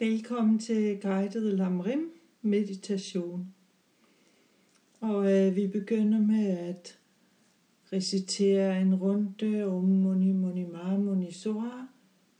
Velkommen 0.00 0.58
til 0.58 1.00
guided 1.00 1.56
Lamrim 1.56 2.12
meditation. 2.42 3.54
Og 5.00 5.32
øh, 5.32 5.56
vi 5.56 5.66
begynder 5.66 6.20
med 6.20 6.46
at 6.46 6.98
recitere 7.92 8.80
en 8.80 8.94
runde 8.94 9.64
om 9.64 9.84
Muni 9.84 10.32
Muni 10.32 10.64
Ma 10.64 10.96
Muni 10.96 11.32
Sora, 11.32 11.88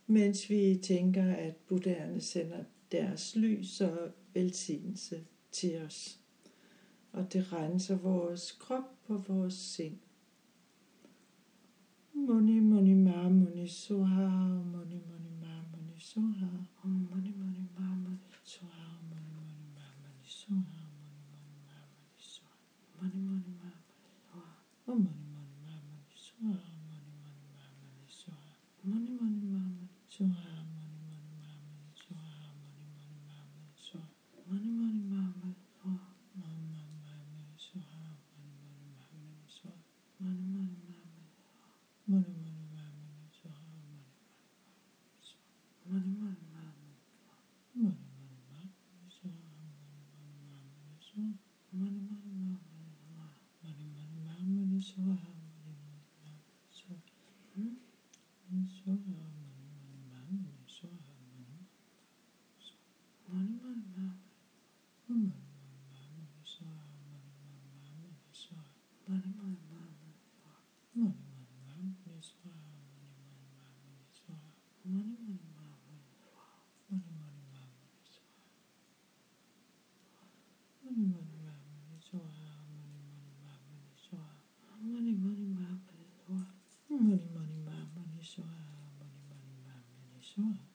mens 0.07 0.51
vi 0.51 0.81
tænker, 0.83 1.35
at 1.35 1.57
buddhaerne 1.57 2.21
sender 2.21 2.65
deres 2.93 3.37
lys 3.37 3.81
og 3.81 4.11
velsignelse 4.35 5.21
til 5.53 5.83
os. 5.83 6.21
Og 7.13 7.33
det 7.33 7.53
renser 7.53 7.99
vores 7.99 8.53
krop 8.53 8.97
og 9.09 9.25
vores 9.29 9.55
sind. 9.55 9.99
Muni 12.13 12.61
Muni 12.61 12.95
Ma 12.95 13.29
Muni 13.29 13.69
Sora 13.69 14.29
Muni 14.73 15.01
Muni 15.11 15.20
sula, 16.11 16.51
om 16.83 16.93
mani 17.11 17.31
mani 17.41 17.63
ma 17.77 17.87
mani 18.05 18.29
sula, 18.53 18.85
om 18.99 19.05
mani 19.11 19.31
mani 19.37 19.65
ma 19.77 19.85
mani 20.03 20.27
sula. 20.39 20.80
Jerusalem 54.91 55.40
Mm. 90.41 90.70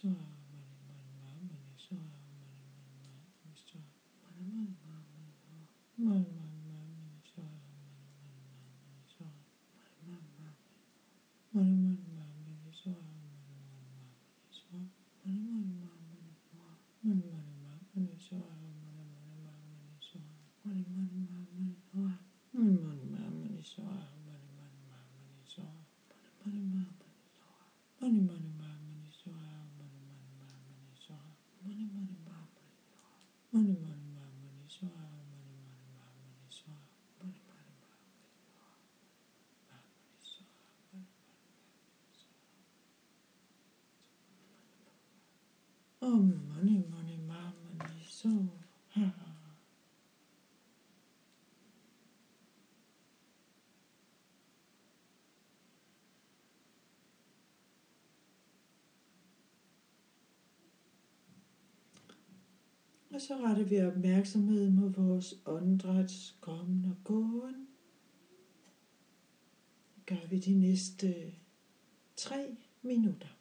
So 0.00 0.08
uh 0.08 0.12
-huh. 0.12 0.39
Money, 46.16 46.84
money, 46.90 47.18
my 47.26 47.50
money, 47.78 48.02
so 48.08 48.28
uh-huh. 48.96 49.30
Og 63.14 63.20
så 63.20 63.36
retter 63.36 63.64
vi 63.64 63.80
opmærksomhed 63.80 64.70
mod 64.70 64.90
vores 64.90 65.34
åndedræts 65.46 66.36
kommen 66.40 66.84
og 66.84 66.96
gåen. 67.04 67.68
Det 69.96 70.06
gør 70.06 70.28
vi 70.30 70.38
de 70.38 70.54
næste 70.54 71.32
tre 72.16 72.56
minutter. 72.82 73.39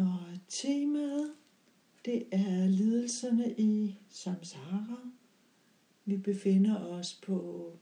Og 0.00 0.38
temaet, 0.48 1.32
det 2.04 2.26
er 2.30 2.66
lidelserne 2.66 3.54
i 3.58 3.98
samsara. 4.08 5.10
Vi 6.04 6.16
befinder 6.16 6.76
os 6.76 7.20
på 7.22 7.72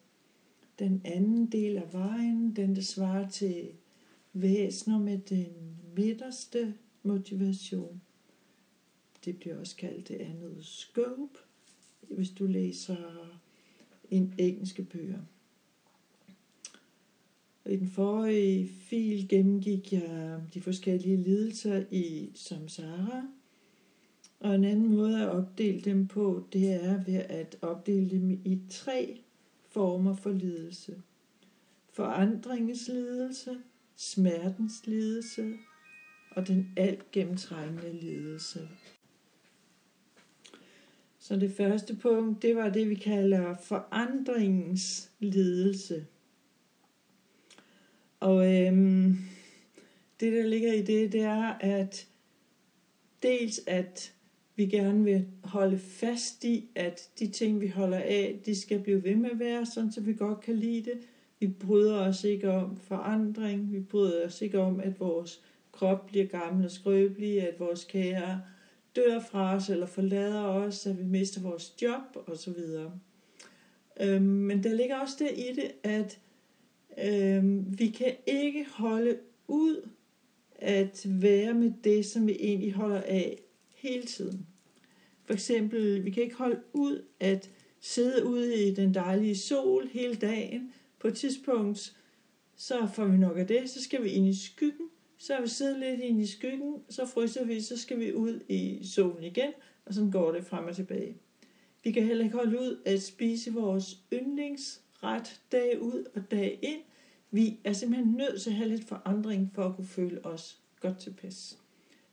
den 0.78 1.02
anden 1.04 1.46
del 1.46 1.76
af 1.76 1.92
vejen, 1.92 2.56
den 2.56 2.76
der 2.76 2.82
svarer 2.82 3.28
til 3.28 3.68
væsner 4.32 4.98
med 4.98 5.18
den 5.18 5.76
midterste 5.96 6.74
motivation. 7.02 8.02
Det 9.24 9.38
bliver 9.38 9.58
også 9.58 9.76
kaldt 9.76 10.08
det 10.08 10.14
andet 10.14 10.64
scope, 10.64 11.38
hvis 12.10 12.30
du 12.30 12.46
læser 12.46 13.40
en 14.10 14.34
engelske 14.38 14.84
bøger. 14.84 15.22
I 17.68 17.76
den 17.76 17.88
forrige 17.88 18.68
fil 18.68 19.28
gennemgik 19.28 19.92
jeg 19.92 20.40
de 20.54 20.60
forskellige 20.60 21.16
lidelser 21.16 21.84
i 21.90 22.30
samsara, 22.34 23.22
og 24.40 24.54
en 24.54 24.64
anden 24.64 24.94
måde 24.96 25.22
at 25.22 25.28
opdele 25.28 25.80
dem 25.80 26.06
på, 26.06 26.46
det 26.52 26.84
er 26.84 27.04
ved 27.04 27.14
at 27.14 27.58
opdele 27.62 28.10
dem 28.10 28.30
i 28.30 28.58
tre 28.70 29.20
former 29.70 30.14
for 30.14 30.30
lidelse. 30.30 31.02
Forandringens 31.92 32.88
lidelse, 32.88 33.58
smertens 33.96 34.86
lidelse 34.86 35.52
og 36.30 36.48
den 36.48 36.72
alt 36.76 37.10
gennemtrængende 37.10 37.92
lidelse. 37.92 38.68
Så 41.18 41.36
det 41.36 41.52
første 41.52 41.96
punkt, 41.96 42.42
det 42.42 42.56
var 42.56 42.68
det, 42.68 42.88
vi 42.88 42.94
kalder 42.94 43.56
forandringens 43.56 45.10
lidelse. 45.18 46.06
Og 48.20 48.54
øhm, 48.54 49.16
det, 50.20 50.32
der 50.32 50.46
ligger 50.46 50.72
i 50.72 50.82
det, 50.82 51.12
det 51.12 51.20
er, 51.20 51.54
at 51.60 52.08
dels 53.22 53.60
at 53.66 54.12
vi 54.56 54.66
gerne 54.66 55.04
vil 55.04 55.26
holde 55.44 55.78
fast 55.78 56.44
i, 56.44 56.68
at 56.74 57.10
de 57.18 57.26
ting, 57.26 57.60
vi 57.60 57.68
holder 57.68 57.98
af, 57.98 58.40
de 58.46 58.60
skal 58.60 58.80
blive 58.80 59.04
ved 59.04 59.14
med 59.14 59.30
at 59.30 59.38
være, 59.38 59.66
sådan 59.66 59.92
så 59.92 60.00
vi 60.00 60.14
godt 60.14 60.40
kan 60.40 60.56
lide 60.56 60.90
det. 60.90 60.98
Vi 61.40 61.46
bryder 61.46 61.98
os 61.98 62.24
ikke 62.24 62.50
om 62.50 62.76
forandring. 62.76 63.72
Vi 63.72 63.80
bryder 63.80 64.26
os 64.26 64.42
ikke 64.42 64.60
om, 64.60 64.80
at 64.80 65.00
vores 65.00 65.42
krop 65.72 66.06
bliver 66.06 66.26
gammel 66.26 66.64
og 66.64 66.70
skrøbelig, 66.70 67.42
at 67.42 67.60
vores 67.60 67.84
kære 67.84 68.42
dør 68.96 69.20
fra 69.20 69.54
os 69.54 69.68
eller 69.68 69.87
forlader 69.87 70.42
os, 70.42 70.87
at 70.87 70.98
vi 70.98 71.04
mister 71.04 71.40
vores 71.40 71.82
job 71.82 72.16
osv. 72.26 72.54
Øhm, 74.00 74.22
men 74.22 74.62
der 74.62 74.75
ligger 74.75 74.96
også 74.96 75.14
det 75.18 75.30
i 75.38 75.52
det, 75.54 75.72
at 75.82 76.18
Øh, 77.05 77.78
vi 77.78 77.88
kan 77.88 78.17
ikke 78.26 78.67
holde 78.71 79.19
ud 79.49 79.88
at 80.55 81.07
være 81.09 81.55
med 81.55 81.73
det, 81.85 82.07
som 82.07 82.26
vi 82.26 82.37
egentlig 82.40 82.73
holder 82.73 83.00
af 83.00 83.38
hele 83.75 84.02
tiden. 84.02 84.47
For 85.25 85.35
eksempel, 85.35 86.05
vi 86.05 86.11
kan 86.11 86.23
ikke 86.23 86.37
holde 86.37 86.61
ud 86.73 87.05
at 87.21 87.50
sidde 87.81 88.26
ude 88.26 88.69
i 88.69 88.75
den 88.75 88.95
dejlige 88.95 89.37
sol 89.37 89.88
hele 89.88 90.14
dagen. 90.14 90.73
På 90.99 91.09
et 91.09 91.17
tidspunkt, 91.17 91.97
så 92.57 92.88
får 92.95 93.05
vi 93.05 93.17
nok 93.17 93.38
af 93.38 93.47
det, 93.47 93.71
så 93.71 93.83
skal 93.83 94.02
vi 94.02 94.09
ind 94.09 94.28
i 94.28 94.35
skyggen. 94.35 94.88
Så 95.19 95.35
har 95.35 95.40
vi 95.40 95.49
siddet 95.49 95.78
lidt 95.78 96.00
ind 96.00 96.21
i 96.21 96.26
skyggen, 96.26 96.75
så 96.88 97.07
fryser 97.07 97.45
vi, 97.45 97.61
så 97.61 97.76
skal 97.76 98.00
vi 98.00 98.12
ud 98.12 98.40
i 98.49 98.81
solen 98.83 99.25
igen, 99.25 99.52
og 99.85 99.95
så 99.95 100.09
går 100.12 100.33
det 100.33 100.47
frem 100.47 100.64
og 100.64 100.76
tilbage. 100.76 101.17
Vi 101.85 101.93
kan 101.93 102.05
heller 102.05 102.25
ikke 102.25 102.37
holde 102.37 102.61
ud 102.61 102.78
at 102.85 103.02
spise 103.02 103.52
vores 103.52 103.97
yndlingsret 104.12 105.40
dag 105.52 105.83
ud 105.83 106.05
og 106.14 106.31
dag 106.31 106.59
ind. 106.62 106.81
Vi 107.30 107.58
er 107.64 107.73
simpelthen 107.73 108.12
nødt 108.12 108.42
til 108.42 108.50
at 108.50 108.56
have 108.56 108.68
lidt 108.68 108.85
forandring 108.85 109.50
for 109.54 109.64
at 109.64 109.76
kunne 109.76 109.87
føle 109.87 110.25
os 110.25 110.61
godt 110.80 110.99
tilpas. 110.99 111.58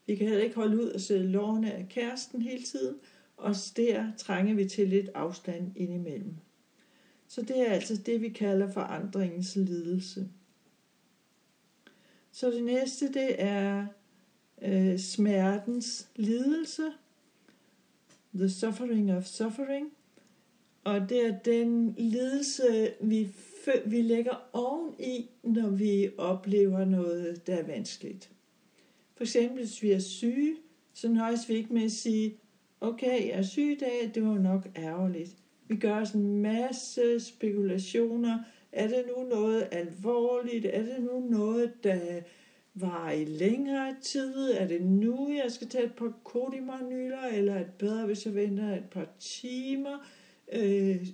Vi 0.05 0.15
kan 0.15 0.27
heller 0.27 0.43
ikke 0.43 0.55
holde 0.55 0.77
ud 0.77 0.89
og 0.89 1.01
sidde 1.01 1.27
lårene 1.27 1.73
af 1.73 1.87
kæresten 1.89 2.41
hele 2.41 2.63
tiden, 2.63 2.95
og 3.37 3.55
der 3.77 4.11
trænger 4.17 4.55
vi 4.55 4.65
til 4.65 4.87
lidt 4.87 5.09
afstand 5.13 5.71
indimellem. 5.75 6.35
Så 7.27 7.41
det 7.41 7.67
er 7.67 7.71
altså 7.71 7.97
det, 7.97 8.21
vi 8.21 8.29
kalder 8.29 8.71
forandringens 8.71 9.55
lidelse. 9.55 10.29
Så 12.31 12.51
det 12.51 12.63
næste, 12.63 13.13
det 13.13 13.41
er 13.41 13.87
øh, 14.61 14.99
smertens 14.99 16.07
lidelse. 16.15 16.83
The 18.35 18.49
suffering 18.49 19.13
of 19.13 19.25
suffering. 19.25 19.91
Og 20.83 21.09
det 21.09 21.25
er 21.25 21.39
den 21.39 21.95
lidelse, 21.97 22.93
vi, 23.01 23.29
vi 23.85 24.01
lægger 24.01 24.49
oveni, 24.53 25.29
når 25.43 25.69
vi 25.69 26.09
oplever 26.17 26.85
noget, 26.85 27.47
der 27.47 27.55
er 27.55 27.63
vanskeligt. 27.63 28.29
For 29.15 29.23
eksempel, 29.23 29.57
hvis 29.57 29.83
vi 29.83 29.91
er 29.91 29.99
syge, 29.99 30.55
så 30.93 31.09
nøjes 31.09 31.49
vi 31.49 31.53
ikke 31.53 31.73
med 31.73 31.83
at 31.83 31.91
sige, 31.91 32.37
okay, 32.81 33.27
jeg 33.27 33.37
er 33.37 33.41
syg 33.41 33.71
i 33.71 33.75
dag, 33.75 34.11
det 34.15 34.23
var 34.23 34.37
nok 34.37 34.67
ærgerligt. 34.75 35.35
Vi 35.67 35.75
gør 35.75 36.01
os 36.01 36.11
en 36.11 36.41
masse 36.41 37.19
spekulationer. 37.19 38.39
Er 38.71 38.87
det 38.87 39.05
nu 39.17 39.23
noget 39.23 39.67
alvorligt? 39.71 40.65
Er 40.65 40.81
det 40.81 41.03
nu 41.03 41.19
noget, 41.19 41.83
der 41.83 42.21
var 42.73 43.11
i 43.11 43.25
længere 43.25 43.95
tid? 44.01 44.51
Er 44.51 44.67
det 44.67 44.81
nu, 44.81 45.31
jeg 45.43 45.51
skal 45.51 45.67
tage 45.67 45.85
et 45.85 45.93
par 45.93 46.13
kodimanyler? 46.23 47.21
Eller 47.33 47.53
er 47.53 47.63
det 47.63 47.73
bedre, 47.79 48.05
hvis 48.05 48.25
jeg 48.25 48.35
venter 48.35 48.75
et 48.75 48.89
par 48.91 49.07
timer? 49.19 50.07
Øh, 50.53 51.07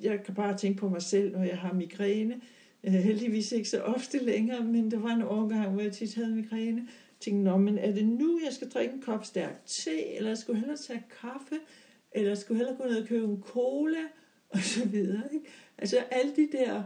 jeg 0.00 0.22
kan 0.24 0.34
bare 0.34 0.56
tænke 0.56 0.78
på 0.78 0.88
mig 0.88 1.02
selv, 1.02 1.32
når 1.32 1.44
jeg 1.44 1.58
har 1.58 1.72
migræne. 1.72 2.40
Øh, 2.84 2.92
heldigvis 2.92 3.52
ikke 3.52 3.68
så 3.68 3.80
ofte 3.80 4.24
længere, 4.24 4.64
men 4.64 4.90
der 4.90 4.98
var 4.98 5.10
en 5.10 5.22
årgang, 5.22 5.72
hvor 5.72 5.82
jeg 5.82 5.92
tit 5.92 6.14
havde 6.14 6.34
migræne. 6.34 6.80
Jeg 6.80 7.20
tænkte, 7.20 7.44
Nå, 7.44 7.56
men 7.56 7.78
er 7.78 7.92
det 7.92 8.06
nu, 8.06 8.40
jeg 8.44 8.52
skal 8.52 8.68
drikke 8.68 8.94
en 8.94 9.02
kop 9.02 9.24
stærk 9.24 9.66
te, 9.66 10.16
eller 10.16 10.30
jeg 10.30 10.38
skulle 10.38 10.58
hellere 10.58 10.76
tage 10.76 11.02
kaffe, 11.20 11.54
eller 12.12 12.30
jeg 12.30 12.38
skulle 12.38 12.58
hellere 12.58 12.76
gå 12.76 12.84
ned 12.84 13.02
og 13.02 13.08
købe 13.08 13.24
en 13.24 13.42
cola, 13.42 13.98
og 14.54 14.58
så 14.58 14.88
videre. 14.88 15.22
Ikke? 15.34 15.46
Altså 15.78 15.96
alle 16.10 16.32
de 16.36 16.48
der 16.52 16.82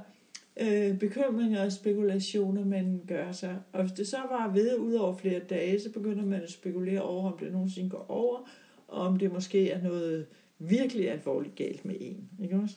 øh, 0.60 0.98
bekymringer 0.98 1.64
og 1.64 1.72
spekulationer, 1.72 2.64
man 2.64 3.00
gør 3.08 3.32
sig. 3.32 3.58
Og 3.72 3.82
hvis 3.82 3.92
det 3.92 4.08
så 4.08 4.16
var 4.30 4.52
ved 4.52 4.76
ud 4.76 4.94
over 4.94 5.16
flere 5.16 5.38
dage, 5.38 5.80
så 5.80 5.92
begynder 5.92 6.24
man 6.24 6.42
at 6.42 6.50
spekulere 6.50 7.02
over, 7.02 7.32
om 7.32 7.38
det 7.38 7.52
nogensinde 7.52 7.90
går 7.90 8.06
over, 8.08 8.48
og 8.88 9.00
om 9.00 9.18
det 9.18 9.32
måske 9.32 9.70
er 9.70 9.82
noget 9.82 10.26
virkelig 10.60 11.10
alvorligt 11.10 11.54
galt 11.54 11.84
med 11.84 11.96
en. 12.00 12.28
Ikke 12.42 12.56
også? 12.56 12.76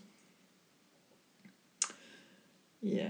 Ja. 2.84 3.10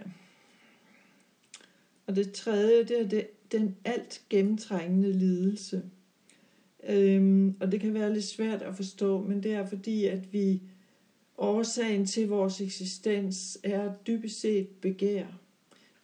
Og 2.07 2.15
det 2.15 2.31
tredje, 2.31 2.83
det 2.83 3.01
er 3.01 3.07
det, 3.07 3.27
den 3.51 3.75
alt 3.85 4.21
gennemtrængende 4.29 5.13
lidelse. 5.13 5.83
Øhm, 6.87 7.55
og 7.59 7.71
det 7.71 7.81
kan 7.81 7.93
være 7.93 8.13
lidt 8.13 8.25
svært 8.25 8.61
at 8.61 8.75
forstå, 8.75 9.21
men 9.21 9.43
det 9.43 9.53
er 9.53 9.65
fordi, 9.65 10.05
at 10.05 10.33
vi 10.33 10.61
årsagen 11.37 12.05
til 12.05 12.27
vores 12.27 12.61
eksistens 12.61 13.59
er 13.63 13.93
dybest 14.07 14.39
set 14.39 14.67
begær. 14.67 15.25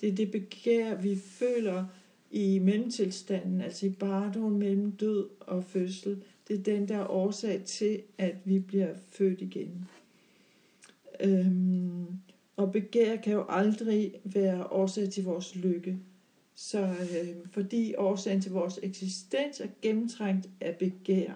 Det 0.01 0.09
er 0.09 0.15
det 0.15 0.31
begær, 0.31 0.95
vi 0.95 1.15
føler 1.15 1.85
i 2.31 2.59
mellemtilstanden, 2.59 3.61
altså 3.61 3.85
i 3.85 3.89
barndom 3.89 4.51
mellem 4.51 4.91
død 4.91 5.29
og 5.39 5.63
fødsel. 5.63 6.23
Det 6.49 6.59
er 6.59 6.63
den 6.63 6.87
der 6.87 7.11
årsag 7.11 7.63
til, 7.65 8.01
at 8.17 8.35
vi 8.45 8.59
bliver 8.59 8.93
født 9.09 9.41
igen. 9.41 9.87
Øhm, 11.19 12.05
og 12.55 12.71
begær 12.71 13.15
kan 13.15 13.33
jo 13.33 13.45
aldrig 13.49 14.21
være 14.23 14.67
årsag 14.67 15.09
til 15.09 15.23
vores 15.23 15.55
lykke. 15.55 15.99
Så 16.55 16.79
øh, 16.81 17.47
fordi 17.51 17.95
årsagen 17.95 18.41
til 18.41 18.51
vores 18.51 18.79
eksistens 18.83 19.59
er 19.59 19.67
gennemtrængt 19.81 20.49
af 20.61 20.77
begær, 20.77 21.33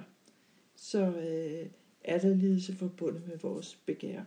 så 0.76 1.06
øh, 1.06 1.70
er 2.04 2.20
der 2.20 2.36
lidelse 2.36 2.76
forbundet 2.76 3.28
med 3.28 3.38
vores 3.38 3.76
begær, 3.86 4.24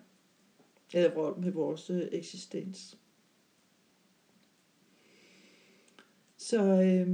eller 0.93 1.37
med 1.41 1.53
vores 1.53 1.91
øh, 1.91 2.09
eksistens. 2.13 2.99
Så 6.37 6.63
øh, 6.63 7.09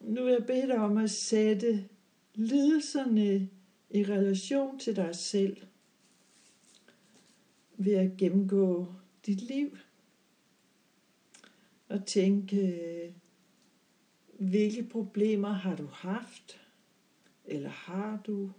nu 0.00 0.24
vil 0.24 0.32
jeg 0.32 0.46
bede 0.46 0.66
dig 0.66 0.76
om 0.76 0.96
at 0.96 1.10
sætte 1.10 1.84
lidelserne 2.34 3.50
i 3.90 4.04
relation 4.04 4.78
til 4.78 4.96
dig 4.96 5.16
selv 5.16 5.56
ved 7.76 7.94
at 7.94 8.16
gennemgå 8.16 8.86
dit 9.26 9.40
liv 9.40 9.76
og 11.88 12.06
tænke, 12.06 13.14
hvilke 14.38 14.82
problemer 14.82 15.48
har 15.48 15.76
du 15.76 15.86
haft, 15.86 16.60
eller 17.44 17.70
har 17.70 18.22
du? 18.26 18.52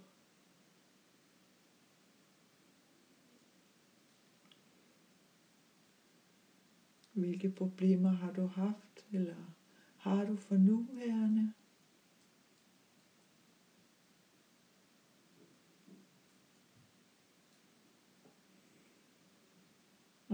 Hvilke 7.12 7.50
problemer 7.50 8.10
har 8.10 8.32
du 8.32 8.46
haft, 8.46 9.06
eller 9.12 9.54
har 9.96 10.24
du 10.24 10.36
for 10.36 10.56
nuværende? 10.56 11.13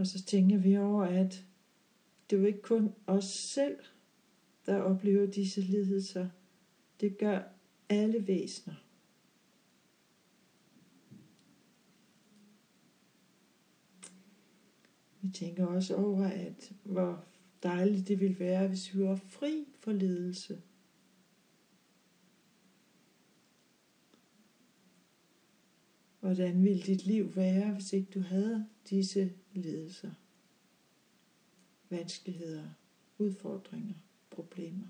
Og 0.00 0.06
så 0.06 0.22
tænker 0.22 0.58
vi 0.58 0.76
over, 0.76 1.04
at 1.04 1.46
det 2.30 2.36
er 2.36 2.40
jo 2.40 2.46
ikke 2.46 2.62
kun 2.62 2.94
os 3.06 3.24
selv, 3.24 3.78
der 4.66 4.76
oplever 4.76 5.26
disse 5.26 5.60
lidelser. 5.60 6.28
Det 7.00 7.18
gør 7.18 7.42
alle 7.88 8.26
væsener. 8.26 8.74
Vi 15.20 15.28
tænker 15.28 15.66
også 15.66 15.96
over, 15.96 16.24
at 16.24 16.72
hvor 16.84 17.24
dejligt 17.62 18.08
det 18.08 18.20
ville 18.20 18.38
være, 18.38 18.68
hvis 18.68 18.94
vi 18.94 19.02
var 19.02 19.16
fri 19.16 19.64
for 19.80 19.92
lidelse. 19.92 20.62
Hvordan 26.20 26.62
ville 26.62 26.82
dit 26.82 27.06
liv 27.06 27.36
være, 27.36 27.72
hvis 27.72 27.92
ikke 27.92 28.10
du 28.14 28.20
havde 28.20 28.66
disse 28.90 29.32
lidelser, 29.52 30.10
vanskeligheder, 31.88 32.68
udfordringer, 33.18 33.94
problemer? 34.30 34.86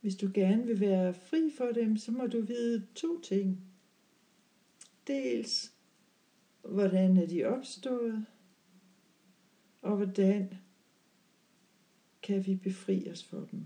Hvis 0.00 0.16
du 0.16 0.30
gerne 0.34 0.66
vil 0.66 0.80
være 0.80 1.14
fri 1.14 1.50
for 1.56 1.66
dem, 1.66 1.96
så 1.96 2.12
må 2.12 2.26
du 2.26 2.40
vide 2.40 2.86
to 2.94 3.20
ting. 3.20 3.60
Dels, 5.06 5.72
hvordan 6.62 7.16
er 7.16 7.26
de 7.26 7.44
opstået, 7.44 8.26
og 9.82 9.96
hvordan 9.96 10.54
kan 12.22 12.46
vi 12.46 12.54
befri 12.54 13.10
os 13.10 13.24
for 13.24 13.48
dem. 13.50 13.64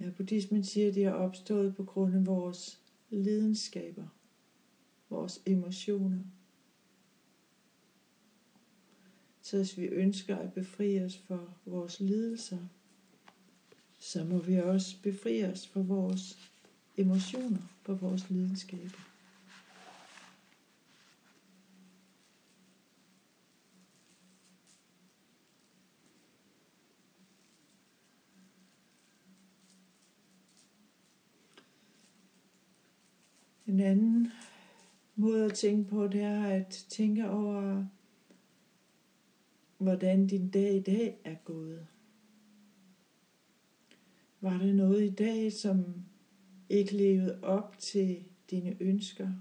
Ja, 0.00 0.10
buddhismen 0.10 0.64
siger, 0.64 0.88
at 0.88 0.94
de 0.94 1.04
er 1.04 1.12
opstået 1.12 1.76
på 1.76 1.84
grund 1.84 2.14
af 2.14 2.26
vores 2.26 2.80
lidenskaber, 3.10 4.06
vores 5.10 5.40
emotioner. 5.46 6.18
Så 9.42 9.56
hvis 9.56 9.78
vi 9.78 9.84
ønsker 9.84 10.36
at 10.36 10.52
befri 10.52 11.04
os 11.04 11.16
for 11.16 11.54
vores 11.66 12.00
lidelser, 12.00 12.58
så 13.98 14.24
må 14.24 14.38
vi 14.38 14.56
også 14.56 14.96
befri 15.02 15.44
os 15.44 15.66
for 15.66 15.82
vores 15.82 16.38
emotioner, 16.96 17.62
for 17.82 17.94
vores 17.94 18.30
lidenskaber. 18.30 19.07
En 33.68 33.80
anden 33.80 34.28
måde 35.16 35.44
at 35.44 35.54
tænke 35.54 35.90
på, 35.90 36.06
det 36.06 36.20
er 36.20 36.44
at 36.44 36.86
tænke 36.88 37.30
over, 37.30 37.84
hvordan 39.78 40.26
din 40.26 40.50
dag 40.50 40.74
i 40.74 40.80
dag 40.80 41.20
er 41.24 41.34
gået. 41.44 41.86
Var 44.40 44.58
der 44.58 44.72
noget 44.72 45.04
i 45.04 45.14
dag, 45.14 45.52
som 45.52 46.04
ikke 46.68 46.96
levede 46.96 47.38
op 47.42 47.78
til 47.78 48.24
dine 48.50 48.76
ønsker? 48.80 49.32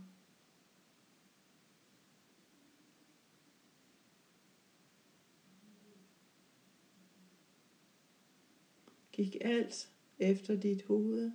Gik 9.12 9.38
alt 9.42 9.90
efter 10.20 10.60
dit 10.60 10.84
hoved 10.84 11.32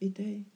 i 0.00 0.08
dag? 0.08 0.46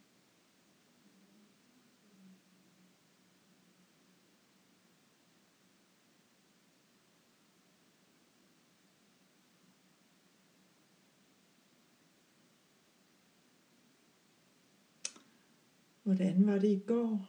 Hvordan 16.11 16.47
var 16.47 16.59
det 16.59 16.69
i 16.69 16.83
går? 16.87 17.29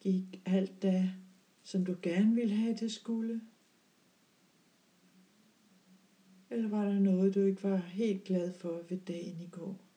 Gik 0.00 0.42
alt 0.44 0.82
da, 0.82 1.12
som 1.62 1.84
du 1.84 1.96
gerne 2.02 2.34
ville 2.34 2.54
have, 2.54 2.76
det 2.76 2.92
skulle? 2.92 3.40
Eller 6.50 6.68
var 6.68 6.84
der 6.84 6.98
noget, 6.98 7.34
du 7.34 7.40
ikke 7.40 7.62
var 7.62 7.76
helt 7.76 8.24
glad 8.24 8.54
for 8.54 8.82
ved 8.88 8.98
dagen 8.98 9.40
i 9.40 9.48
går? 9.48 9.87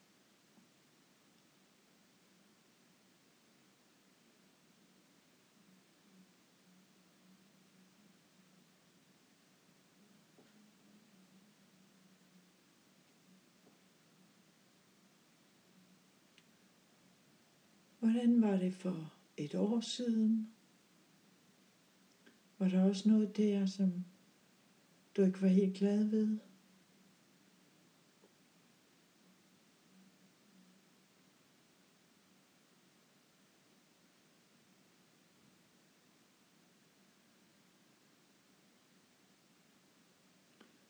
Hvordan 18.12 18.42
var 18.42 18.58
det 18.58 18.74
for 18.74 19.14
et 19.38 19.56
år 19.56 19.80
siden? 19.80 20.54
Var 22.58 22.68
der 22.68 22.84
også 22.84 23.10
noget 23.10 23.38
der, 23.38 23.66
som 23.66 24.06
du 25.18 25.22
ikke 25.22 25.42
var 25.42 25.48
helt 25.48 25.78
glad 25.78 26.04
ved? 26.04 26.40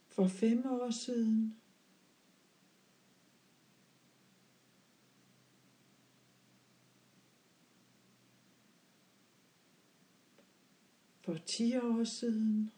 For 0.07 0.27
fem 0.27 0.65
år 0.65 0.89
siden 0.89 1.60
for 11.31 11.37
10 11.37 11.77
år 11.77 12.03
siden. 12.03 12.71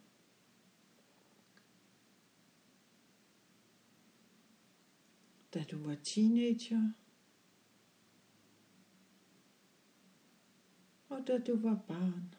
Da 5.54 5.64
du 5.72 5.78
var 5.78 5.96
teenager. 5.96 6.92
Og 11.10 11.28
da 11.28 11.38
du 11.38 11.58
var 11.58 11.80
barn. 11.88 12.36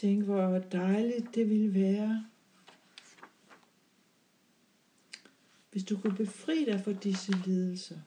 Tænk, 0.00 0.24
hvor 0.24 0.58
dejligt 0.58 1.34
det 1.34 1.50
ville 1.50 1.74
være, 1.74 2.26
hvis 5.70 5.84
du 5.84 6.00
kunne 6.00 6.16
befri 6.16 6.64
dig 6.64 6.80
for 6.80 6.92
disse 6.92 7.32
lidelser. 7.32 7.98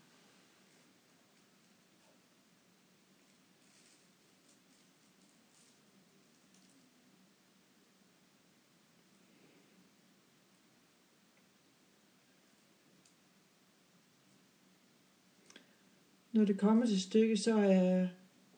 Når 16.31 16.45
det 16.45 16.59
kommer 16.59 16.85
til 16.85 17.01
stykket, 17.01 17.39
så 17.39 17.57
er 17.57 18.07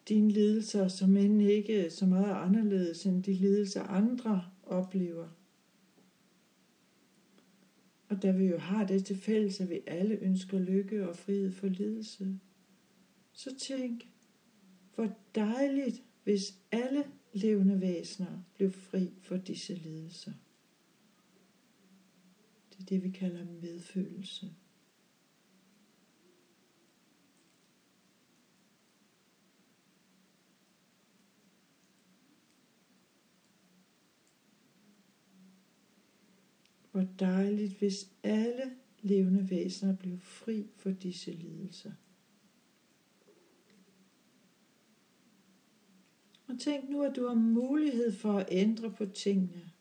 dine 0.07 0.29
lidelser 0.29 0.87
som 0.87 1.17
end 1.17 1.41
ikke 1.41 1.89
så 1.89 2.05
meget 2.05 2.33
anderledes 2.33 3.05
end 3.05 3.23
de 3.23 3.33
lidelser 3.33 3.83
andre 3.83 4.45
oplever. 4.63 5.27
Og 8.09 8.21
da 8.21 8.31
vi 8.31 8.45
jo 8.45 8.57
har 8.57 8.87
det 8.87 9.05
til 9.05 9.17
fælles, 9.17 9.61
at 9.61 9.69
vi 9.69 9.79
alle 9.87 10.15
ønsker 10.15 10.59
lykke 10.59 11.09
og 11.09 11.15
frihed 11.15 11.51
for 11.51 11.67
lidelse, 11.67 12.39
så 13.33 13.55
tænk, 13.55 14.07
hvor 14.95 15.15
dejligt, 15.35 16.03
hvis 16.23 16.57
alle 16.71 17.03
levende 17.33 17.81
væsener 17.81 18.43
blev 18.55 18.71
fri 18.71 19.09
for 19.21 19.37
disse 19.37 19.73
lidelser. 19.73 20.31
Det 22.69 22.79
er 22.79 22.85
det, 22.85 23.03
vi 23.03 23.09
kalder 23.09 23.45
medfølelse. 23.61 24.51
Hvor 36.93 37.07
dejligt, 37.19 37.77
hvis 37.77 38.09
alle 38.23 38.75
levende 39.01 39.49
væsener 39.49 39.95
blev 39.95 40.19
fri 40.19 40.67
for 40.75 40.91
disse 40.91 41.31
lidelser. 41.31 41.91
Og 46.47 46.59
tænk 46.59 46.89
nu, 46.89 47.03
at 47.03 47.15
du 47.15 47.27
har 47.27 47.35
mulighed 47.35 48.11
for 48.11 48.33
at 48.33 48.47
ændre 48.51 48.91
på 48.91 49.05
tingene. 49.05 49.71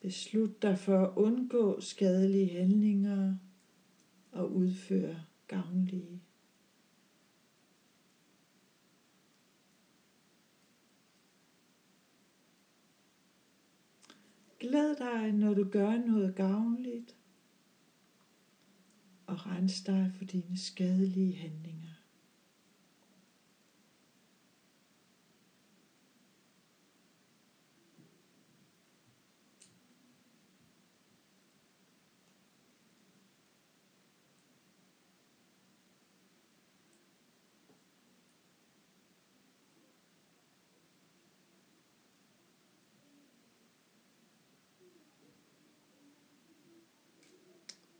Beslut 0.00 0.62
dig 0.62 0.78
for 0.78 0.98
at 0.98 1.16
undgå 1.16 1.80
skadelige 1.80 2.58
handlinger 2.58 3.36
og 4.32 4.52
udføre 4.52 5.24
gavnlige. 5.46 6.22
Glæd 14.62 14.96
dig, 14.96 15.32
når 15.32 15.54
du 15.54 15.64
gør 15.64 15.96
noget 15.96 16.34
gavnligt, 16.34 17.16
og 19.26 19.46
rens 19.46 19.82
dig 19.82 20.12
for 20.18 20.24
dine 20.24 20.58
skadelige 20.58 21.36
handlinger. 21.36 21.91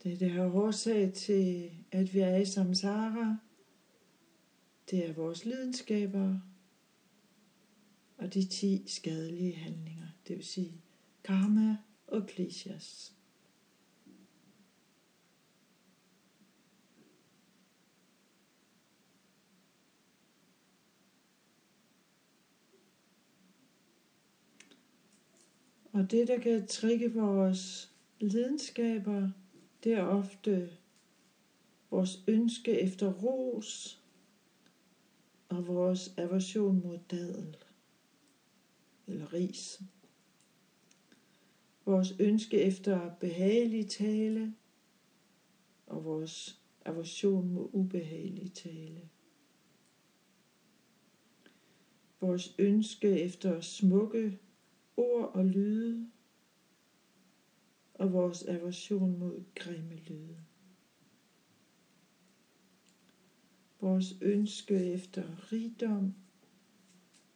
Det 0.03 0.13
er 0.13 0.17
der 0.17 0.55
årsag 0.55 1.13
til, 1.13 1.71
at 1.91 2.13
vi 2.13 2.19
er 2.19 2.35
i 2.35 2.45
samsara. 2.45 3.37
Det 4.89 5.09
er 5.09 5.13
vores 5.13 5.45
lidenskaber 5.45 6.39
og 8.17 8.33
de 8.33 8.45
ti 8.45 8.83
skadelige 8.87 9.55
handlinger, 9.55 10.07
det 10.27 10.35
vil 10.35 10.45
sige 10.45 10.81
karma 11.23 11.77
og 12.07 12.27
klishas. 12.27 13.13
Og 25.91 26.11
det, 26.11 26.27
der 26.27 26.39
kan 26.39 26.67
trigge 26.67 27.13
vores 27.13 27.91
lidenskaber, 28.19 29.29
det 29.83 29.93
er 29.93 30.03
ofte 30.03 30.77
vores 31.89 32.23
ønske 32.27 32.79
efter 32.79 33.13
ros 33.13 34.03
og 35.49 35.67
vores 35.67 36.13
aversion 36.17 36.81
mod 36.83 36.99
dadel 37.11 37.57
eller 39.07 39.33
ris. 39.33 39.81
Vores 41.85 42.15
ønske 42.19 42.61
efter 42.61 43.15
behagelig 43.15 43.89
tale 43.89 44.53
og 45.87 46.05
vores 46.05 46.61
aversion 46.85 47.49
mod 47.49 47.69
ubehagelig 47.73 48.53
tale. 48.53 49.09
Vores 52.21 52.55
ønske 52.59 53.19
efter 53.19 53.61
smukke 53.61 54.39
ord 54.97 55.35
og 55.35 55.45
lyde 55.45 56.11
og 58.03 58.13
vores 58.13 58.43
aversion 58.43 59.19
mod 59.19 59.43
grimme 59.55 59.95
lyde. 59.95 60.37
Vores 63.81 64.17
ønske 64.21 64.93
efter 64.93 65.51
rigdom 65.51 66.13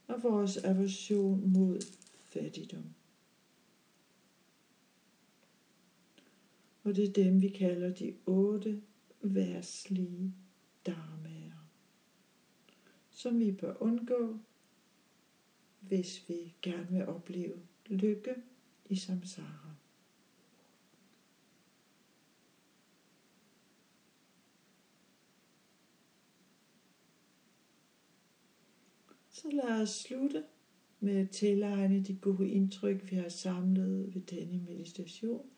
og 0.07 0.23
vores 0.23 0.57
aversion 0.57 1.49
mod 1.53 1.81
fattigdom. 2.23 2.93
Og 6.83 6.95
det 6.95 7.09
er 7.09 7.23
dem, 7.23 7.41
vi 7.41 7.49
kalder 7.49 7.93
de 7.93 8.15
otte 8.25 8.81
værslige 9.21 10.33
dharmaer, 10.85 11.69
som 13.11 13.39
vi 13.39 13.51
bør 13.51 13.73
undgå, 13.79 14.39
hvis 15.79 16.29
vi 16.29 16.53
gerne 16.61 16.87
vil 16.91 17.07
opleve 17.07 17.61
lykke 17.85 18.35
i 18.89 18.95
samsara. 18.95 19.67
Så 29.41 29.49
lad 29.51 29.81
os 29.81 29.89
slutte 29.89 30.43
med 30.99 31.17
at 31.17 31.29
tilegne 31.29 32.03
de 32.03 32.15
gode 32.15 32.49
indtryk, 32.49 33.11
vi 33.11 33.15
har 33.15 33.29
samlet 33.29 34.15
ved 34.15 34.21
denne 34.21 34.57
meditation, 34.59 35.49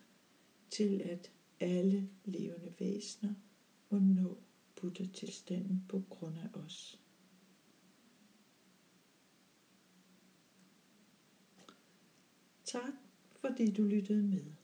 til 0.70 1.02
at 1.02 1.32
alle 1.60 2.10
levende 2.26 2.74
væsener 2.80 3.34
må 3.90 4.00
nå 4.00 4.38
Buddha-tilstanden 4.76 5.86
på 5.90 6.04
grund 6.10 6.38
af 6.38 6.60
os. 6.60 7.00
Tak, 12.64 12.94
fordi 13.42 13.72
du 13.72 13.84
lyttede 13.84 14.24
med. 14.24 14.59